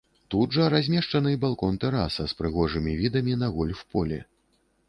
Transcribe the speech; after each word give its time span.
Тут 0.33 0.55
жа 0.55 0.69
размешчаны 0.73 1.33
балкон-тэраса 1.43 2.25
з 2.31 2.39
прыгожымі 2.39 2.97
відамі 3.03 3.39
на 3.43 3.55
гольф-поле. 3.59 4.19